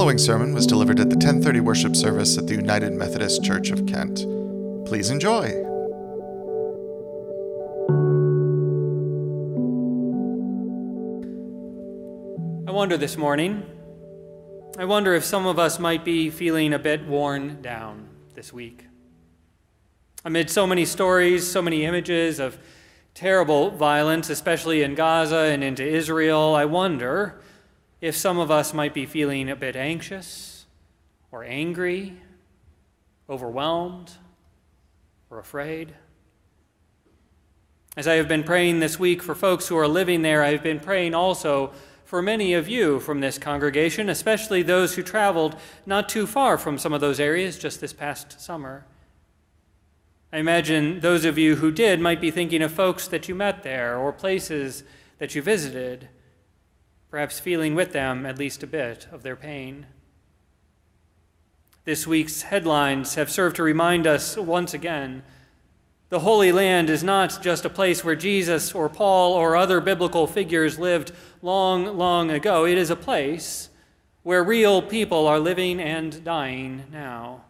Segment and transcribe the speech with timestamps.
[0.00, 3.84] following sermon was delivered at the 1030 worship service at the United Methodist Church of
[3.84, 4.24] Kent.
[4.86, 5.48] Please enjoy.
[12.66, 13.62] I wonder this morning,
[14.78, 18.86] I wonder if some of us might be feeling a bit worn down this week.
[20.24, 22.58] Amid so many stories, so many images of
[23.12, 27.38] terrible violence, especially in Gaza and into Israel, I wonder
[28.00, 30.66] if some of us might be feeling a bit anxious
[31.30, 32.16] or angry,
[33.28, 34.12] overwhelmed
[35.28, 35.94] or afraid.
[37.96, 40.62] As I have been praying this week for folks who are living there, I have
[40.62, 41.72] been praying also
[42.04, 45.56] for many of you from this congregation, especially those who traveled
[45.86, 48.84] not too far from some of those areas just this past summer.
[50.32, 53.62] I imagine those of you who did might be thinking of folks that you met
[53.62, 54.84] there or places
[55.18, 56.08] that you visited
[57.10, 59.86] perhaps feeling with them at least a bit of their pain.
[61.84, 65.22] This week's headlines have served to remind us once again
[66.10, 70.26] the Holy Land is not just a place where Jesus or Paul or other biblical
[70.26, 72.66] figures lived long, long ago.
[72.66, 73.70] It is a place
[74.24, 77.44] where real people are living and dying now.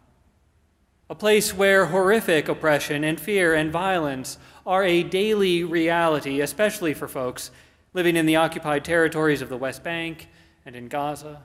[1.08, 7.08] A place where horrific oppression and fear and violence are a daily reality, especially for
[7.08, 7.50] folks
[7.92, 10.28] living in the occupied territories of the West Bank
[10.64, 11.42] and in Gaza.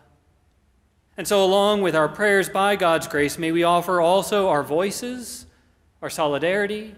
[1.17, 5.45] And so, along with our prayers by God's grace, may we offer also our voices,
[6.01, 6.95] our solidarity,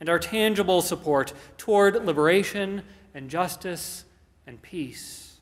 [0.00, 2.82] and our tangible support toward liberation
[3.14, 4.04] and justice
[4.46, 5.40] and peace.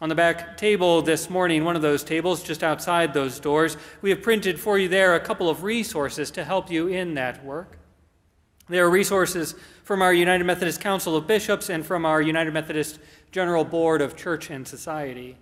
[0.00, 4.10] On the back table this morning, one of those tables just outside those doors, we
[4.10, 7.78] have printed for you there a couple of resources to help you in that work.
[8.68, 12.98] There are resources from our United Methodist Council of Bishops and from our United Methodist
[13.32, 15.36] General Board of Church and Society.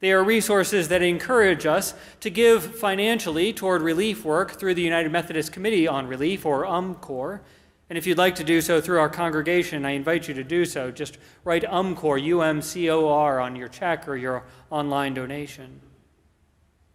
[0.00, 5.12] They are resources that encourage us to give financially toward relief work through the United
[5.12, 7.40] Methodist Committee on Relief, or UMCOR.
[7.88, 10.64] And if you'd like to do so through our congregation, I invite you to do
[10.64, 10.90] so.
[10.90, 15.80] Just write UMCOR, U M C O R, on your check or your online donation.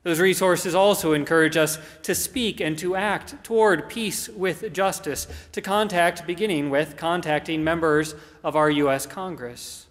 [0.04, 5.62] Those resources also encourage us to speak and to act toward peace with justice, to
[5.62, 9.06] contact, beginning with contacting members of our U.S.
[9.06, 9.88] Congress.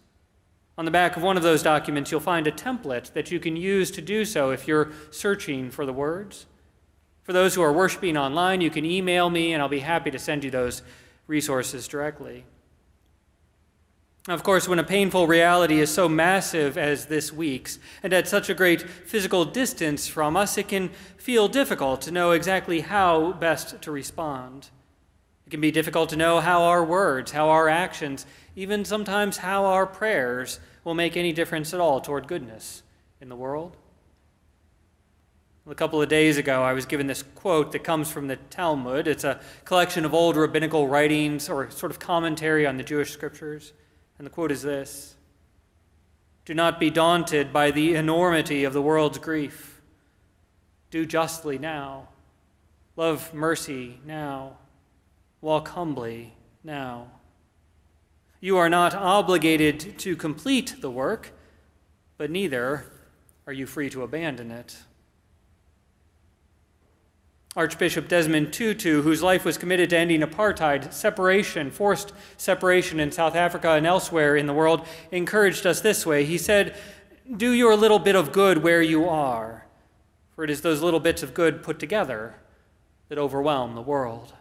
[0.79, 3.57] On the back of one of those documents, you'll find a template that you can
[3.57, 6.47] use to do so if you're searching for the words.
[7.25, 10.19] For those who are worshiping online, you can email me, and I'll be happy to
[10.19, 10.81] send you those
[11.27, 12.45] resources directly.
[14.29, 18.51] Of course, when a painful reality is so massive as this week's, and at such
[18.51, 23.81] a great physical distance from us, it can feel difficult to know exactly how best
[23.81, 24.69] to respond.
[25.47, 29.65] It can be difficult to know how our words, how our actions, even sometimes how
[29.65, 32.83] our prayers will make any difference at all toward goodness
[33.23, 33.79] in the world.
[35.67, 39.09] A couple of days ago, I was given this quote that comes from the Talmud.
[39.09, 43.73] It's a collection of old rabbinical writings or sort of commentary on the Jewish scriptures.
[44.19, 45.17] And the quote is this
[46.45, 49.81] Do not be daunted by the enormity of the world's grief.
[50.91, 52.09] Do justly now.
[52.97, 54.57] Love mercy now.
[55.41, 56.35] Walk humbly
[56.65, 57.09] now.
[58.41, 61.33] You are not obligated to complete the work,
[62.17, 62.87] but neither
[63.47, 64.79] are you free to abandon it.
[67.57, 73.35] Archbishop Desmond Tutu, whose life was committed to ending apartheid, separation, forced separation in South
[73.35, 76.25] Africa and elsewhere in the world, encouraged us this way.
[76.25, 76.77] He said,
[77.37, 79.67] Do your little bit of good where you are,
[80.35, 82.37] for it is those little bits of good put together
[83.09, 84.35] that overwhelm the world.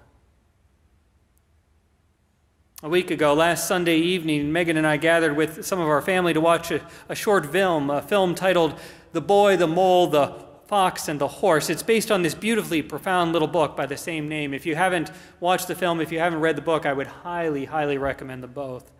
[2.83, 6.33] A week ago, last Sunday evening, Megan and I gathered with some of our family
[6.33, 8.77] to watch a, a short film, a film titled
[9.13, 11.69] The Boy, the Mole, the Fox and the Horse.
[11.69, 14.53] It's based on this beautifully profound little book by the same name.
[14.53, 17.65] If you haven't watched the film, if you haven't read the book, I would highly,
[17.65, 18.91] highly recommend them both.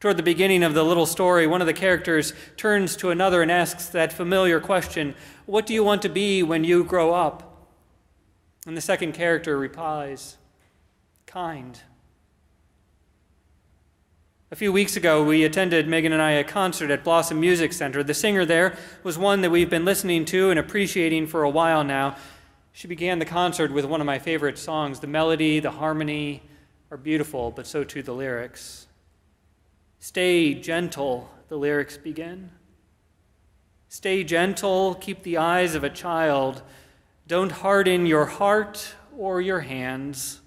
[0.00, 3.50] Toward the beginning of the little story, one of the characters turns to another and
[3.50, 5.14] asks that familiar question
[5.46, 7.68] What do you want to be when you grow up?
[8.66, 10.36] And the second character replies,
[11.26, 11.80] Kind.
[14.48, 18.04] A few weeks ago, we attended, Megan and I, a concert at Blossom Music Center.
[18.04, 21.82] The singer there was one that we've been listening to and appreciating for a while
[21.82, 22.14] now.
[22.72, 25.00] She began the concert with one of my favorite songs.
[25.00, 26.44] The melody, the harmony
[26.92, 28.86] are beautiful, but so too the lyrics.
[29.98, 32.50] Stay gentle, the lyrics begin.
[33.88, 36.62] Stay gentle, keep the eyes of a child.
[37.26, 40.40] Don't harden your heart or your hands.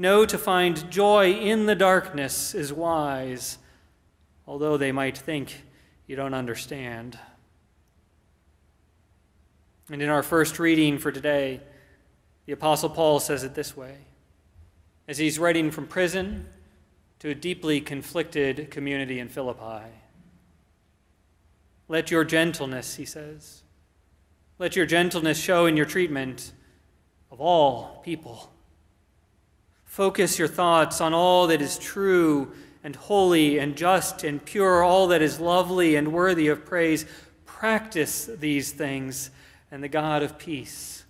[0.00, 3.58] Know to find joy in the darkness is wise,
[4.46, 5.64] although they might think
[6.06, 7.18] you don't understand.
[9.90, 11.60] And in our first reading for today,
[12.46, 13.96] the Apostle Paul says it this way
[15.08, 16.46] as he's writing from prison
[17.18, 19.84] to a deeply conflicted community in Philippi.
[21.88, 23.62] Let your gentleness, he says,
[24.60, 26.52] let your gentleness show in your treatment
[27.32, 28.52] of all people.
[29.88, 32.52] Focus your thoughts on all that is true
[32.84, 37.06] and holy and just and pure, all that is lovely and worthy of praise.
[37.46, 39.30] Practice these things,
[39.72, 41.04] and the God of peace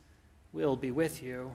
[0.52, 1.54] will be with you.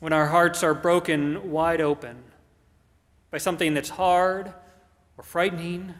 [0.00, 2.16] When our hearts are broken wide open
[3.30, 4.52] by something that's hard
[5.18, 5.94] or frightening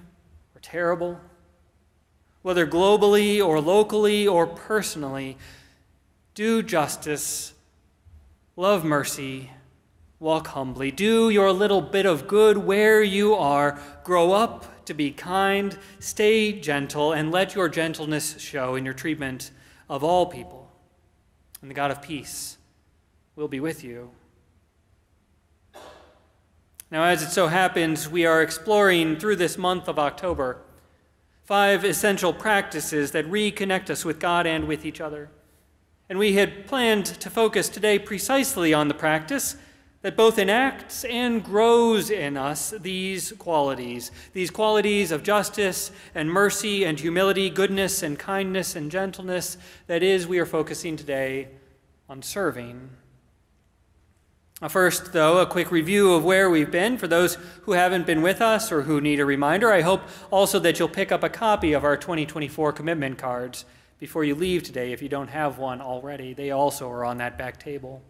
[0.56, 1.20] or terrible,
[2.42, 5.36] whether globally or locally or personally,
[6.34, 7.52] do justice,
[8.58, 9.52] love mercy,
[10.18, 15.12] walk humbly, do your little bit of good where you are, grow up to be
[15.12, 19.52] kind, stay gentle, and let your gentleness show in your treatment
[19.88, 20.68] of all people.
[21.62, 22.58] And the God of peace
[23.36, 24.10] will be with you.
[26.90, 30.60] Now, as it so happens, we are exploring through this month of October
[31.44, 35.30] five essential practices that reconnect us with God and with each other.
[36.08, 39.56] And we had planned to focus today precisely on the practice
[40.00, 46.84] that both enacts and grows in us these qualities these qualities of justice and mercy
[46.84, 49.58] and humility, goodness and kindness and gentleness.
[49.86, 51.48] That is, we are focusing today
[52.08, 52.90] on serving.
[54.68, 56.98] First, though, a quick review of where we've been.
[56.98, 60.02] For those who haven't been with us or who need a reminder, I hope
[60.32, 63.64] also that you'll pick up a copy of our 2024 commitment cards
[63.98, 66.32] before you leave today if you don't have one already.
[66.32, 68.02] They also are on that back table.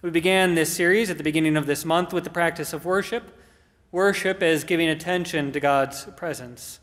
[0.00, 3.36] We began this series at the beginning of this month with the practice of worship.
[3.90, 6.78] Worship as giving attention to God's presence,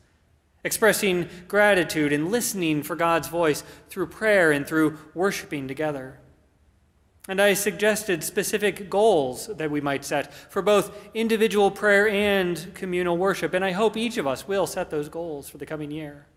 [0.64, 6.20] expressing gratitude and listening for God's voice through prayer and through worshiping together.
[7.28, 13.18] And I suggested specific goals that we might set for both individual prayer and communal
[13.18, 13.54] worship.
[13.54, 16.28] And I hope each of us will set those goals for the coming year.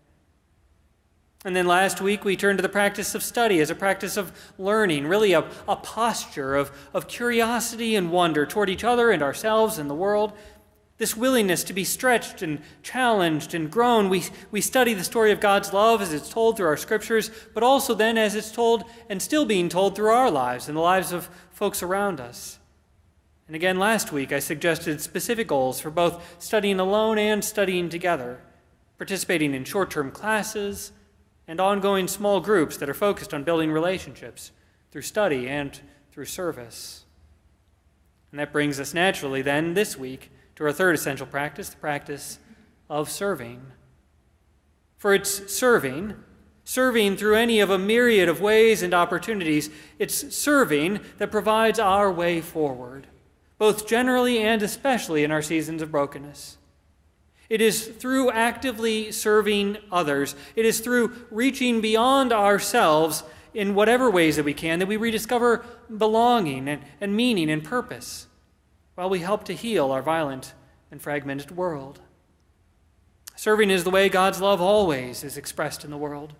[1.45, 4.33] And then last week, we turned to the practice of study as a practice of
[4.57, 9.77] learning, really a, a posture of, of curiosity and wonder toward each other and ourselves
[9.77, 10.33] and the world.
[10.97, 14.09] This willingness to be stretched and challenged and grown.
[14.09, 17.63] We, we study the story of God's love as it's told through our scriptures, but
[17.63, 21.13] also then as it's told and still being told through our lives and the lives
[21.13, 22.59] of folks around us.
[23.47, 28.41] And again, last week, I suggested specific goals for both studying alone and studying together,
[28.97, 30.91] participating in short term classes
[31.49, 34.51] and ongoing small groups that are focused on building relationships
[34.91, 35.81] through study and
[36.11, 37.05] through service.
[38.29, 42.37] And that brings us naturally then this week to our third essential practice, the practice
[42.87, 43.63] of serving.
[44.97, 46.13] For it's serving,
[46.65, 52.11] serving through any of a myriad of ways and opportunities, it's serving that provides our
[52.11, 53.07] way forward,
[53.57, 56.58] both generally and especially in our seasons of brokenness.
[57.49, 63.23] It is through actively serving others, it is through reaching beyond ourselves
[63.53, 65.65] in whatever ways that we can that we rediscover
[65.97, 68.27] belonging and, and meaning and purpose
[68.93, 70.53] while we help to heal our violent
[70.91, 71.99] and fragmented world.
[73.35, 76.33] Serving is the way God's love always is expressed in the world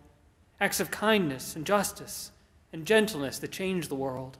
[0.61, 2.31] acts of kindness and justice
[2.73, 4.37] and gentleness that change the world.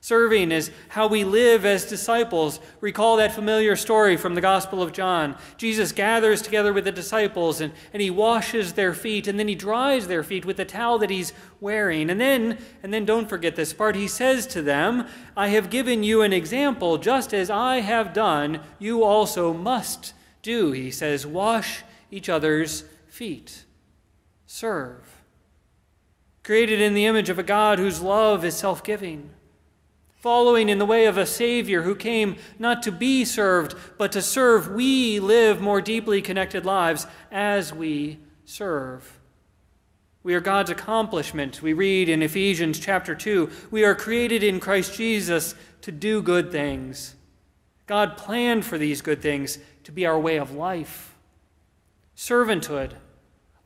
[0.00, 2.60] Serving is how we live as disciples.
[2.80, 5.36] Recall that familiar story from the Gospel of John.
[5.56, 9.54] Jesus gathers together with the disciples and, and he washes their feet and then he
[9.54, 12.08] dries their feet with the towel that he's wearing.
[12.08, 16.04] And then, and then don't forget this part, he says to them, I have given
[16.04, 20.12] you an example, just as I have done, you also must
[20.42, 20.70] do.
[20.70, 23.64] He says, wash each other's feet.
[24.46, 25.22] Serve.
[26.44, 29.30] Created in the image of a God whose love is self giving
[30.26, 34.20] following in the way of a Savior who came not to be served, but to
[34.20, 39.20] serve, we live more deeply connected lives as we serve.
[40.24, 41.62] We are God's accomplishment.
[41.62, 46.50] We read in Ephesians chapter 2 we are created in Christ Jesus to do good
[46.50, 47.14] things.
[47.86, 51.14] God planned for these good things to be our way of life.
[52.16, 52.94] Servanthood,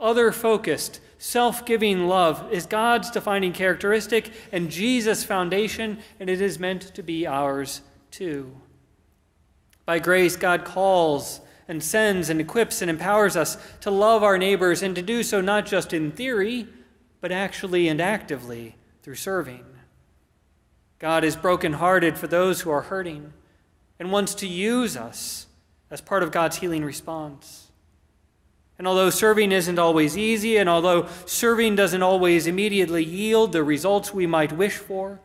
[0.00, 6.58] other focused, self giving love is God's defining characteristic and Jesus' foundation, and it is
[6.58, 8.56] meant to be ours too.
[9.84, 14.82] By grace, God calls and sends and equips and empowers us to love our neighbors
[14.82, 16.66] and to do so not just in theory,
[17.20, 19.64] but actually and actively through serving.
[20.98, 23.32] God is brokenhearted for those who are hurting
[23.98, 25.46] and wants to use us
[25.90, 27.69] as part of God's healing response.
[28.80, 34.14] And although serving isn't always easy, and although serving doesn't always immediately yield the results
[34.14, 35.20] we might wish for,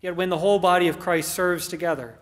[0.00, 2.18] yet when the whole body of Christ serves together,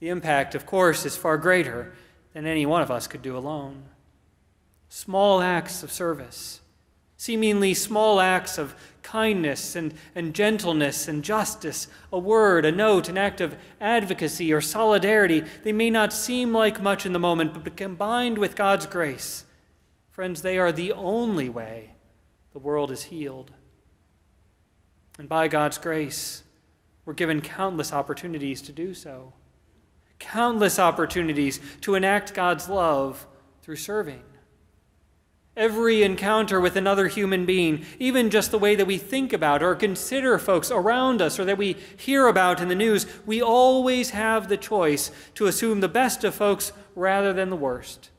[0.00, 1.92] the impact, of course, is far greater
[2.32, 3.84] than any one of us could do alone.
[4.88, 6.60] Small acts of service,
[7.16, 13.16] seemingly small acts of kindness and, and gentleness and justice, a word, a note, an
[13.16, 17.76] act of advocacy or solidarity, they may not seem like much in the moment, but
[17.76, 19.44] combined with God's grace,
[20.14, 21.90] friends, they are the only way
[22.52, 23.50] the world is healed.
[25.18, 26.44] And by God's grace,
[27.04, 29.34] we're given countless opportunities to do so
[30.20, 33.26] countless opportunities to enact God's love
[33.62, 34.22] through serving.
[35.56, 39.74] Every encounter with another human being, even just the way that we think about or
[39.74, 44.48] consider folks around us or that we hear about in the news, we always have
[44.48, 48.10] the choice to assume the best of folks rather than the worst.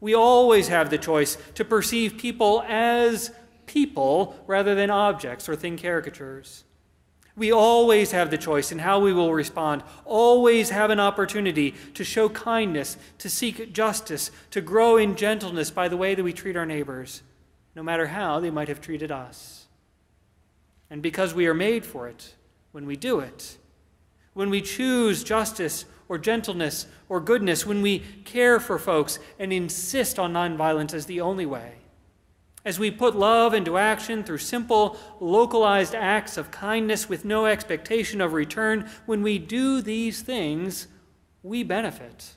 [0.00, 3.30] We always have the choice to perceive people as
[3.66, 6.64] people rather than objects or thing caricatures.
[7.36, 12.02] We always have the choice in how we will respond, always have an opportunity to
[12.02, 16.56] show kindness, to seek justice, to grow in gentleness by the way that we treat
[16.56, 17.22] our neighbors,
[17.74, 19.66] no matter how they might have treated us.
[20.88, 22.34] And because we are made for it,
[22.72, 23.58] when we do it,
[24.32, 30.18] when we choose justice or gentleness or goodness, when we care for folks and insist
[30.18, 31.74] on nonviolence as the only way,
[32.64, 38.20] as we put love into action through simple, localized acts of kindness with no expectation
[38.20, 40.88] of return, when we do these things,
[41.42, 42.34] we benefit.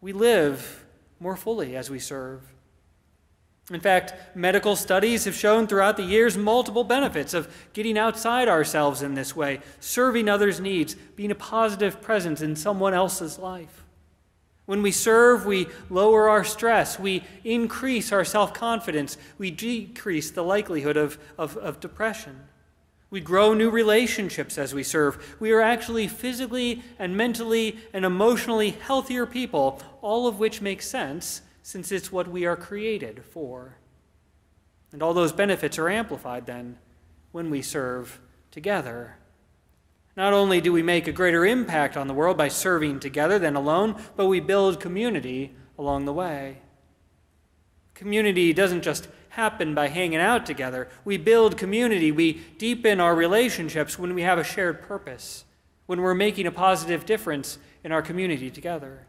[0.00, 0.84] We live
[1.18, 2.53] more fully as we serve.
[3.70, 9.00] In fact, medical studies have shown throughout the years multiple benefits of getting outside ourselves
[9.00, 13.84] in this way, serving others' needs, being a positive presence in someone else's life.
[14.66, 20.44] When we serve, we lower our stress, we increase our self confidence, we decrease the
[20.44, 22.48] likelihood of, of, of, depression.
[23.10, 25.36] We grow new relationships as we serve.
[25.38, 31.42] We are actually physically and mentally and emotionally healthier people, all of which makes sense
[31.64, 33.78] since it's what we are created for.
[34.92, 36.78] And all those benefits are amplified then
[37.32, 39.16] when we serve together.
[40.14, 43.56] Not only do we make a greater impact on the world by serving together than
[43.56, 46.58] alone, but we build community along the way.
[47.94, 50.90] Community doesn't just happen by hanging out together.
[51.02, 52.12] We build community.
[52.12, 55.46] We deepen our relationships when we have a shared purpose,
[55.86, 59.06] when we're making a positive difference in our community together.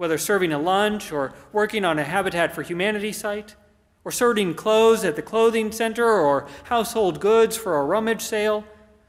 [0.00, 3.54] Whether serving a lunch or working on a Habitat for Humanity site,
[4.02, 8.64] or sorting clothes at the clothing center or household goods for a rummage sale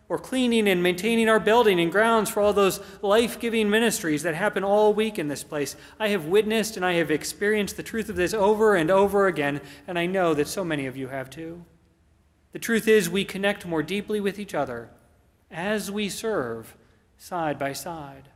[0.09, 4.35] or cleaning and maintaining our building and grounds for all those life giving ministries that
[4.35, 5.77] happen all week in this place.
[5.97, 9.61] I have witnessed and I have experienced the truth of this over and over again,
[9.87, 11.63] and I know that so many of you have too.
[12.51, 14.89] The truth is, we connect more deeply with each other
[15.49, 16.75] as we serve
[17.17, 18.27] side by side.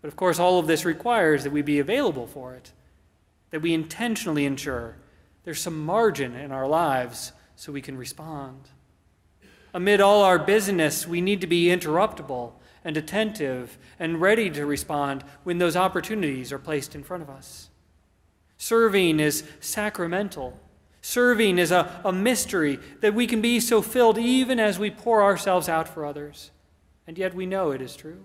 [0.00, 2.72] But of course, all of this requires that we be available for it,
[3.50, 4.96] that we intentionally ensure
[5.44, 8.68] there's some margin in our lives so we can respond.
[9.72, 12.52] Amid all our busyness, we need to be interruptible
[12.84, 17.68] and attentive and ready to respond when those opportunities are placed in front of us.
[18.58, 20.58] Serving is sacramental.
[21.02, 25.22] Serving is a, a mystery that we can be so filled even as we pour
[25.22, 26.50] ourselves out for others.
[27.06, 28.24] And yet we know it is true.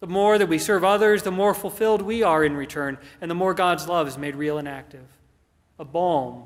[0.00, 3.34] The more that we serve others, the more fulfilled we are in return, and the
[3.34, 5.06] more God's love is made real and active.
[5.78, 6.44] A balm,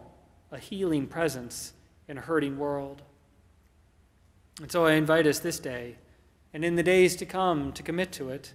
[0.51, 1.73] a healing presence
[2.09, 3.03] in a hurting world.
[4.61, 5.97] And so I invite us this day
[6.53, 8.55] and in the days to come to commit to it,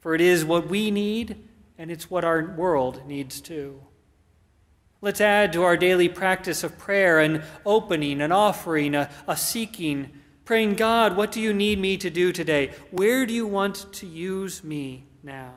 [0.00, 1.48] for it is what we need
[1.78, 3.80] and it's what our world needs too.
[5.00, 10.10] Let's add to our daily practice of prayer an opening, an offering, a, a seeking,
[10.44, 12.70] praying, God, what do you need me to do today?
[12.90, 15.54] Where do you want to use me now?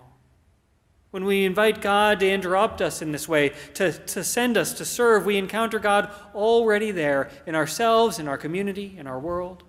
[1.12, 4.86] When we invite God to interrupt us in this way, to, to send us to
[4.86, 9.64] serve, we encounter God already there in ourselves, in our community, in our world.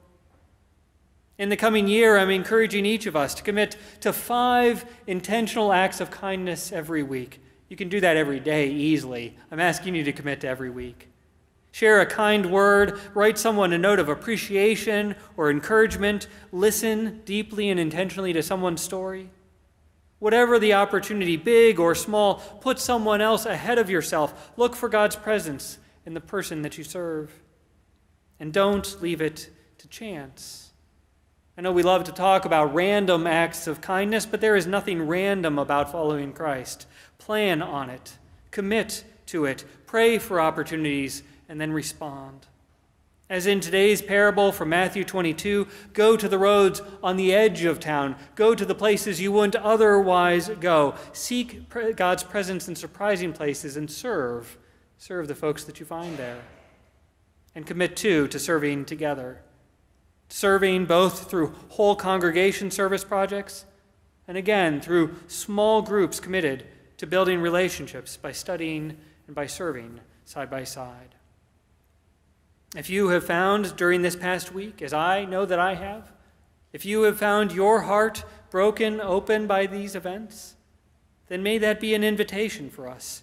[1.39, 6.01] In the coming year, I'm encouraging each of us to commit to five intentional acts
[6.01, 7.41] of kindness every week.
[7.69, 9.37] You can do that every day easily.
[9.51, 11.09] I'm asking you to commit to every week.
[11.77, 17.79] Share a kind word, write someone a note of appreciation or encouragement, listen deeply and
[17.79, 19.29] intentionally to someone's story.
[20.19, 24.53] Whatever the opportunity, big or small, put someone else ahead of yourself.
[24.57, 27.31] Look for God's presence in the person that you serve.
[28.41, 30.73] And don't leave it to chance.
[31.59, 35.07] I know we love to talk about random acts of kindness, but there is nothing
[35.07, 36.87] random about following Christ.
[37.19, 38.17] Plan on it,
[38.51, 42.47] commit to it, pray for opportunities, and then respond.
[43.29, 47.81] As in today's parable from Matthew 22, go to the roads on the edge of
[47.81, 48.15] town.
[48.37, 50.95] Go to the places you wouldn't otherwise go.
[51.13, 54.57] Seek God's presence in surprising places and serve.
[54.97, 56.41] Serve the folks that you find there.
[57.53, 59.43] And commit, too, to serving together.
[60.29, 63.65] Serving both through whole congregation service projects
[64.29, 66.65] and again through small groups committed
[66.97, 71.16] to building relationships by studying and by serving side by side.
[72.77, 76.13] If you have found during this past week, as I know that I have,
[76.75, 80.57] if you have found your heart broken open by these events,
[81.29, 83.23] then may that be an invitation for us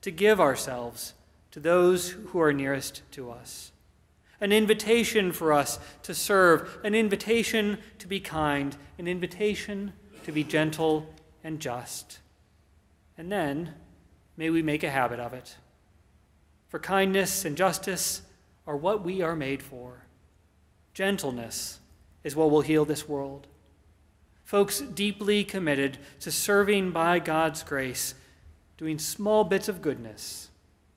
[0.00, 1.14] to give ourselves
[1.52, 3.70] to those who are nearest to us.
[4.40, 9.92] An invitation for us to serve, an invitation to be kind, an invitation
[10.24, 11.08] to be gentle
[11.44, 12.18] and just.
[13.16, 13.74] And then
[14.36, 15.56] may we make a habit of it.
[16.68, 18.22] For kindness and justice,
[18.68, 20.04] are what we are made for.
[20.92, 21.80] Gentleness
[22.22, 23.46] is what will heal this world.
[24.44, 28.14] Folks deeply committed to serving by God's grace,
[28.76, 30.50] doing small bits of goodness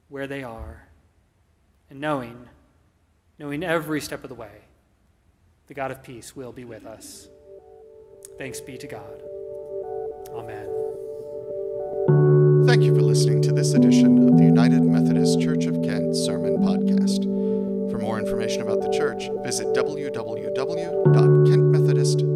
[0.10, 0.88] where they are,
[1.90, 2.50] and knowing,
[3.40, 4.66] knowing every step of the way,
[5.68, 7.30] the God of peace will be with us.
[8.38, 9.24] Thanks be to God.
[10.34, 10.68] Amen.
[12.66, 16.58] Thank you for listening to this edition of the United Methodist Church of Kent Sermon
[16.58, 17.41] Podcast.
[18.02, 22.31] For more information about the church, visit www.kentmethodist.com.